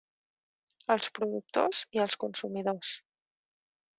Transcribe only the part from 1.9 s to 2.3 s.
i els